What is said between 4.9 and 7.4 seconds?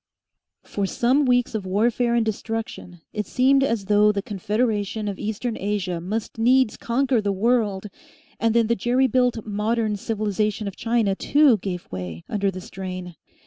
of Eastern Asia must needs conquer the